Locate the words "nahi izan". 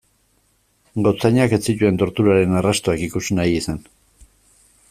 3.41-3.83